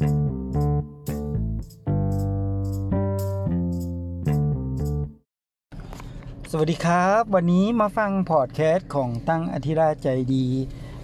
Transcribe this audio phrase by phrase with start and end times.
[0.00, 0.02] ส
[6.58, 10.46] วัสดีครับ วันนี้มาฟังพอดแคสต์ของตั้งอธิราชใจดี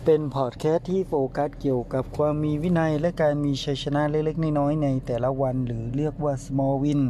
[0.04, 7.03] เป็นพอดแคสต์ที่โฟกัสเกี่ยวกับความมีวินัยและการมีชัยชนะเล็กๆน้อยๆในแต่ละวันหรือเรียกว่า small win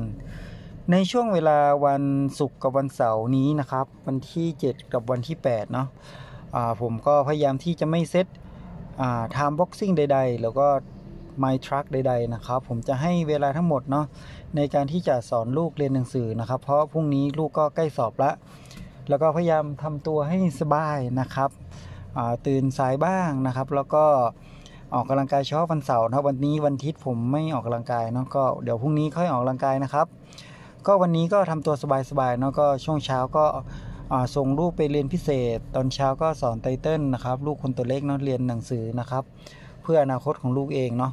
[0.91, 2.03] ในช่วงเวลาวัน
[2.39, 10.69] ศุกร์กับวันเสาร์นี้นะครับ วันที่ 7 กับวันที่ 8 เนาะะผมก็พยายามที่จะไม่เซตไtime boxing ใด ๆ แล้วก็
[11.43, 14.07] My Truck ใด ๆ นะครับ ผมจะให้เวลาทั้งหมดเนาะ
[14.57, 18.31] ในการที่จะสอนลูกเรียนหนังสือนะครับ เพราะพรุ่งนี้ลูกก็ใกล้สอบละ
[19.09, 21.51] แล้วก็พยายามทำตัวให้สบายนะครับ
[22.47, 24.05] ตื่นสายบ้างนะครับ แล้วก็
[24.95, 30.07] ออกกำลังกายเช้าวันเสาร์นะวันนี้วันอาทิตย์ผมไม่ออกกำลังกายเนาะก็เดี๋ยวพรุ่งนี้ค่อยออกกำลังกายนะครับ
[30.87, 31.75] ก็วันนี้ก็ทำตัว
[32.11, 33.45] สบายๆเนาะก็ช่วงเช้าก็
[34.37, 39.25] ส่งลูกไปเรียนพิเศษ ตอนเช้าก็สอนไตเติ้ลนะครับ ลูกคนตัวเล็กเนาะเรียนหนังสือนะครับ
[39.83, 41.13] เพื่ออนาคตของลูกเองเนาะ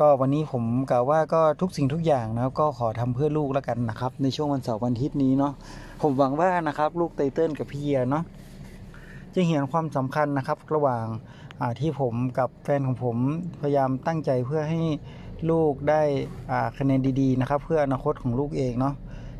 [0.00, 5.52] ก็วันนี้ผมกล่าวว่าก็ทุกสิ่งทุกอย่างนะก็ขอทำเพื่อลูกแล้วกันนะครับ ในช่วงวันเสาร์วันอาทิตย์นี้เนาะ
[6.02, 8.24] ผมหวังว่านะครับ ลูกไตเติ้ลกับพี่เยียเนาะ
[9.34, 11.04] จะเห็นความสำคัญนะครับ ระหว่าง
[11.80, 13.16] ที่ผมกับแฟนของผม
[13.60, 14.80] พยายามตั้งใจเพื่อให้
[15.50, 16.02] ลูกได้
[16.78, 18.94] คะแนนดีๆนะครับ เพื่ออนาคตของลูกเองเนาะ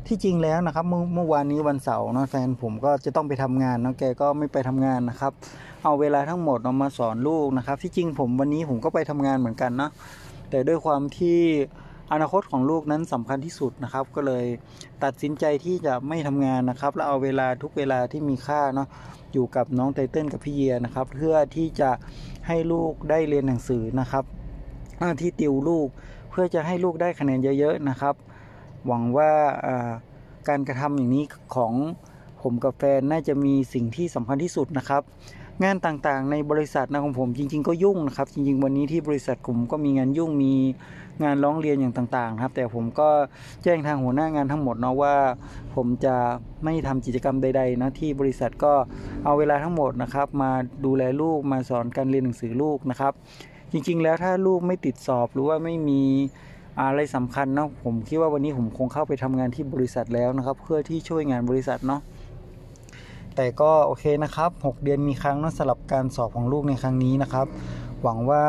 [0.07, 5.31] ที่จริงแล้วนะครับเมื่อเมื่อวานนี้วันเสาร์เนาะแฟนผมก็จะต้องไปทำงานเนาะแกก็ไม่ไปทำงานนะครับ
[5.83, 9.91] เอาเวลาทั้งหมดเอามาสอนลูกนะครับ ที่จริงผมวันนี้ผมก็ไปทำงานเหมือนกันเนาะ
[10.49, 11.39] แต่ด้วยความที่
[12.11, 14.45] อนาคตของลูกนั้นสำคัญที่สุดนะครับ ก็เลย
[15.03, 18.87] ตัดสินใจที่จะไม่ทำงานนะครับ แล้วเอาเวลาทุกเวลาที่มีค่าเนาะ
[19.33, 21.91] อยู่กับน้องไตเติ้ลกับพี่เยียนะครับ เพื่อที่จะ
[22.47, 24.23] ให้ลูกได้เรียนหนังสือนะครับ
[25.21, 25.87] ที่ติวลูก
[26.29, 28.15] เพื่อจะให้ลูกได้คะแนนเยอะๆนะครับ
[28.85, 29.31] หวังว่า
[30.47, 31.25] การกระทำอย่างนี้
[31.55, 31.73] ของ
[32.41, 35.01] ผมกับแฟนน่าจะมีสิ่งที่สำคัญที่สุดนะครับ
[35.63, 40.53] งานต่างๆ ในบริษัทนะของผมจริง ๆ ก็ยุ่งนะครับ จริง ๆ วันนี้ที่บริษัทผมก็มีงานยุ่งมี
[41.23, 43.09] งานร้องเรียนอย่างต่างๆครับ แต่ผมก็
[43.63, 45.15] แจ้งทางหัวหน้างานทั้งหมดเนาะว่า
[45.75, 46.15] ผมจะ
[46.63, 48.73] ไม่ทำกิจกรรมใด ๆ นะที่บริษัทก็
[49.25, 50.51] เอาเวลาทั้งหมดนะครับ มา
[50.85, 53.13] ดูแลลูกมาสอนการเรียนหนังสือลูกนะครับ
[53.71, 56.01] จริง ๆ แล้วถ้าลูกไม่ติดสอบหรือว่าไม่มี
[56.81, 62.01] อะไรสำคัญเนาะผมคิดว่าวันนี้ผมคงเข้าไปทำงานที่บริษัทแล้วนะครับ เพื่อที่ช่วยงานบริษัทเนาะ
[63.39, 67.47] แต่ก็โอเคนะครับ 6 เดือนมีครั้งนะสลับการสอบของลูกในครั้งนี้นะครับ
[68.03, 68.43] หวังว่า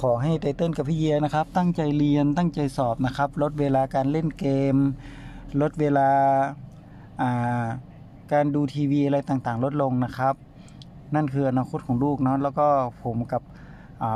[0.00, 4.76] ขอให้ไตเติ้ลกับพี่เยียนะครับ ตั้งใจเรียนตั้งใจสอบนะครับ ลดเวลาการเล่นเกม
[5.60, 6.10] ลดเวลา
[8.32, 10.34] การดูทีวีอะไรต่างๆ ลดลงนะครับ
[11.14, 12.68] นั่นคืออนาคตของลูกเนาะแล้วก็
[13.02, 13.42] ผมกับ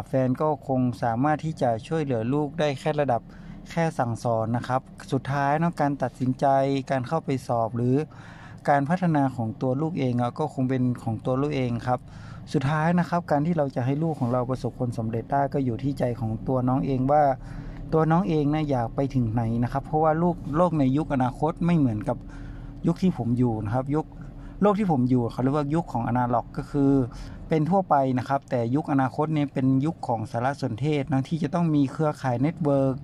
[0.06, 3.22] แฟนก็คงสามารถที่จะช่วยเหลือลูกได้แค่ระดับ
[3.70, 4.80] แค่สั่งสอนนะครับ
[5.12, 6.46] สุดท้ายเนาะการตัดสินใจ
[6.90, 7.96] การเข้าไปสอบหรือ
[8.68, 12.00] การพัฒนาของตัวลูกเองก็คงเป็นของตัวลูกเองครับ
[12.52, 17.22] สุดท้ายนะครับ การที่เราจะให้ลูกของเราประสบผลสำเร็จได้ก็อยู่ที่ใจของตัวน้องเองว่า
[17.92, 22.16] ตัวน้องเองนะอยากไปถึงไหนนะครับ เพราะว่าลูกโลกในยุคอนาคตไม่เหมือนกับ
[22.86, 24.06] ยุคที่ผมอยู่นะครับยุค
[24.62, 26.90] โลกที่ผมอยู่เขาเรียกว่ายุคของอนาล็อกก็คือ
[27.48, 32.96] เป็นทั่วไปนะครับ แต่ยุคอนาคตเนี่ยเป็นยุคของสารสนเทศนะที่จะต้องมีเครือข่าย network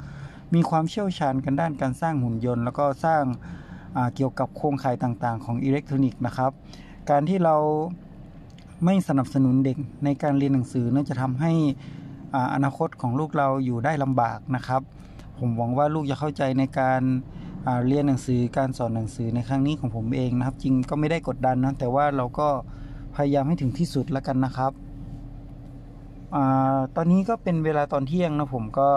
[0.54, 3.22] มีความเชี่ยวชาญกันด้านการสร้างหุ่นยนต์ แล้วก็สร้าง
[4.14, 6.50] เกี่ยวกับโครงข่ายต่างๆ ของอิเล็กทรอนิกส์นะครับ
[7.10, 7.56] การที่เรา
[8.84, 11.52] ไม่สนับสนุนเด็กในการเรียนหนังสือน่าจะทำให้
[12.54, 14.82] อนาคตของลูกเราอยู่ได้ลำบากนะครับ
[15.38, 17.02] ผมหวังว่าลูกจะเข้าใจในการ
[17.86, 22.48] เรียนหนังสือการสอนหนังสือในครั้งนี้ของผมเองนะครับ จริงก็ไม่ได้กดดันนะแต่ว่าเราก็
[23.16, 24.72] พยายามให้ถึงที่สุดแล้วกันนะครับ
[26.34, 26.36] อ
[26.96, 28.90] ตอนนี้ก็เป็นเวลาตอนเที่ยงนะผมก็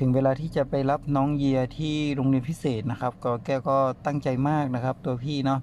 [0.00, 3.76] ถึงเวลาที่จะไปรับน้องเยียที่โรงเรียนพิเศษนะครับ ก็แกก็
[4.06, 5.60] ตั้งใจมากนะครับ ตัวพี่เนาะ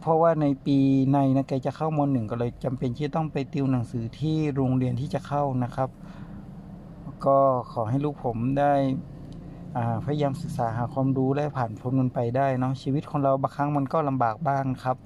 [0.00, 0.78] เพราะว่าในปี
[1.12, 5.90] ในนะแกจะเข้ามหนึ่งก็เลยจำเป็นที่ต้องไปติวหนังสือที่โรงเรียนที่จะเข้านะครับ
[7.26, 7.38] ก็
[7.72, 8.72] ขอให้ลูกผมได้
[10.04, 14.96] พยายามศึกษาหาความรู้และผ่านพ้นมันไปได้เนาะชีวิตของเราบางครั้งมันก็ลำบากบ้างครับ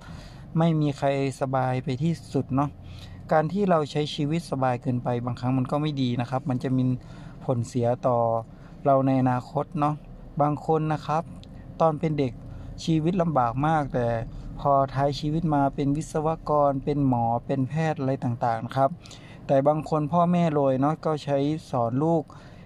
[0.59, 1.09] ไม่มีใคร
[1.41, 2.71] สบายไปที่สุดเนาะ
[3.33, 6.85] การที่เราใช้ชีวิตสบายเกินไปบางครั้งมันก็ไม่ดีนะครับ มันจะมี
[7.47, 8.19] ผลเสียต่อ
[8.85, 9.95] เราในอนาคตเนาะ
[10.41, 11.23] บางคนนะครับ
[11.81, 12.33] ตอนเป็นเด็ก
[12.85, 14.07] ชีวิตลำบากมาก แต่
[14.61, 18.91] พอท้ายชีวิตมาเป็นวิศวกร เป็นหมอเป็นแพทย์อะไรต่างๆครับ
[19.47, 21.39] แต่บางคนพ่อแม่รวยเนาะก็ใช้
[21.71, 22.23] สอนลูก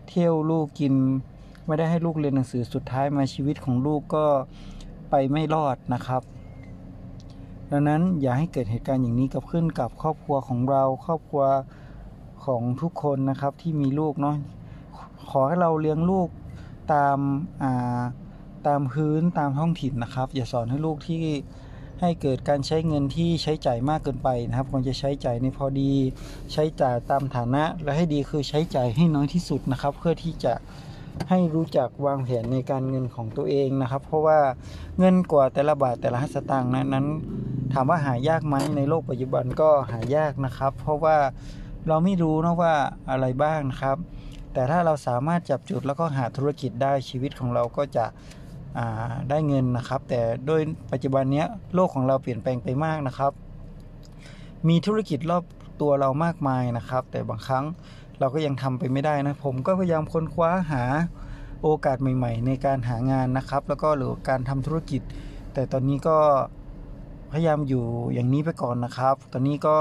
[0.08, 0.94] เที่ยวลูกกิน
[1.66, 4.26] ไม่ได้ให้ลูกเรียนหนังสือสุดท้ายมาชีวิตของลูกก็
[5.10, 6.22] ไปไม่รอดนะครับ
[7.70, 11.44] ดังนั้นอย่าให้เกิดเหตุการณ์อย่างนี้กับขึ้นกับครอบครัวของเราครอบครัว
[12.44, 14.36] ของทุกคนนะครับที่มีลูกเนาะ
[15.30, 16.28] ขอให้เราเลี้ยงลูก
[16.92, 17.18] ตาม
[17.62, 18.02] อ่า
[18.66, 21.22] ตามพื้นตามท้องถิ่นนะครับ อย่าสอนให้ลูกที่
[22.00, 25.92] ให้เกิดการใช้เงินที่ใช้จ่ายมากเกินไปนะครับควรจะใช้จ่ายในพอดี
[26.52, 30.54] ใช้จ่ายตามฐานะ และให้ดีคือใช้จ่ายให้น้อยที่สุดนะครับ เพื่อที่จะ
[31.30, 34.38] ให้รู้จักวางแผนในการเงินของตัวเองนะครับ เพราะว่า
[34.98, 37.06] เงินกว่าแต่ละบาทแต่ละสตางค์นั้นนั้น
[37.72, 41.16] ถามว่าหายากไหมในโลกปัจจุบันก็หายากนะครับ เพราะว่า
[41.88, 42.74] เราไม่รู้นะว่า
[43.10, 43.96] อะไรบ้างนะครับ
[44.52, 48.06] แต่ถ้าเราสามารถจับจุดแล้วก็หาธุรกิจได้ชีวิตของเราก็จะ
[49.30, 50.60] ได้เงินนะครับ แต่โดย
[50.92, 51.44] ปัจจุบันนี้
[51.74, 53.32] โลกของเราเปลี่ยนแปลงไปมากนะครับ
[54.68, 55.44] มีธุรกิจรอบ
[55.80, 57.64] ตัวเรามากมายนะครับ แต่บางครั้ง
[58.18, 60.82] เราก็ยังทำไปไม่ได้นะผมก็พยายามค้นคว้าหา
[61.62, 65.02] โอกาสใหม่ ๆ ในการหางานนะครับ แล้วก็หรือการทำธุรกิจ
[65.54, 66.18] แต่ตอนนี้ก็
[67.32, 69.76] พยายามอยู่อย่างนี้ไปก่อนนะครับ ตอนนี้ก็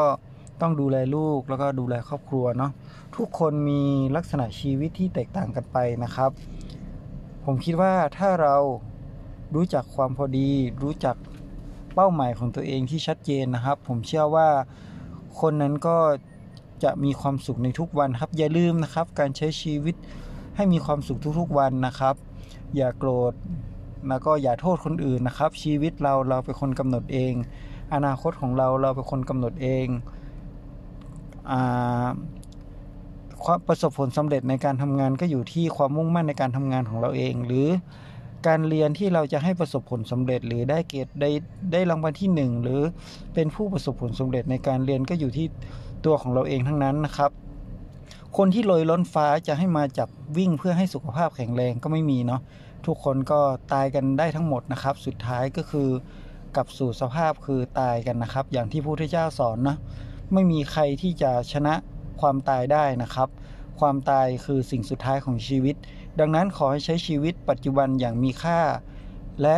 [0.61, 2.71] ต้องดูแลลูกแล้วก็ดูแลครอบครัวเนาะ
[3.15, 3.81] ทุกคนมี
[4.15, 6.31] ลักษณะชีวิตที่แตกต่างกันไปนะครับ
[7.45, 8.55] ผมคิดว่าถ้าเรา
[9.55, 10.49] รู้จักความพอดี
[10.83, 11.15] รู้จัก
[11.95, 14.49] เป้าหมายของตัวเองที่ชัดเจนนะครับ ผมเชื่อว่า
[15.39, 15.97] คนนั้นก็
[16.83, 19.95] จะมีความสุขในทุกวันครับ อย่าลืมนะครับ การใช้ชีวิต
[20.55, 22.15] ให้มีความสุขทุกๆวันนะครับ
[22.75, 23.33] อย่าโกรธ
[24.07, 27.33] แล้วก็อย่าโทษคนอื่นนะครับ ชีวิตเราเราเป็นคนกำหนดเอง
[27.93, 29.87] อนาคตของเราเราเป็นคนกำหนดเอง
[31.51, 32.07] อ่า
[33.45, 37.67] ความประสบผลสำเร็จในการทำงานก็อยู่ที่ความมุ่งมั่นในการทำงานของเราเอง หรือ
[38.47, 41.29] การเรียนที่เราจะให้ประสบผลสำเร็จ หรือได้เกรดได้
[41.71, 42.81] ได้รางวัลที่ 1 หรือ
[43.33, 45.47] เป็นผู้ประสบผลสำเร็จในการเรียนก็อยู่ที่
[46.05, 47.31] ตัวของเราเองทั้งนั้นนะครับ
[48.37, 52.41] คนที่ลอยล้นฟ้าจะให้มาจับวิ่งเพื่อให้สุขภาพแข็งแรงก็ไม่มีเนาะ
[52.85, 53.39] ทุกคนก็
[53.73, 55.89] ตายกันได้ทั้งหมดนะครับ สุดท้ายก็คือ
[56.55, 59.75] กลับสู่สภาพคือตายกันนะครับ อย่างที่พระพุทธเจ้าสอนนะ
[60.33, 61.73] ไม่มีใครที่จะชนะ
[62.19, 63.29] ความตายได้นะครับ
[63.79, 65.75] ความตายคือสิ่งสุดท้ายของชีวิต
[66.19, 68.59] ดังนั้นขอให้ใช้ชีวิตปัจจุบันอย่างมีค่า
[69.41, 69.57] และ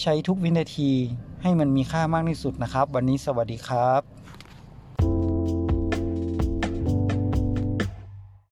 [0.00, 0.92] ใช้ทุกวินาที
[1.42, 4.17] ให้มันมีค่ามากที่สุดนะครับ วันนี้สวัสดีครับ